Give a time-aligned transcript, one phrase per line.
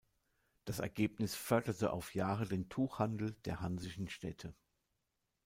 [0.65, 4.55] Das Ergebnis förderte auf Jahre den Tuchhandel der hansischen Städte.